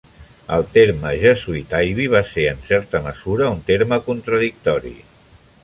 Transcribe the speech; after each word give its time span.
El 0.55 0.63
terme 0.77 1.11
"Jesuit 1.23 1.75
Ivy" 1.89 2.07
va 2.13 2.21
ser, 2.29 2.45
en 2.53 2.65
certa 2.71 3.03
mesura, 3.09 3.53
un 3.57 3.61
terme 3.71 4.01
contradictori. 4.11 4.97